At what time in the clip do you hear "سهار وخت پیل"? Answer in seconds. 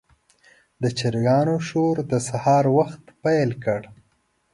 2.27-3.49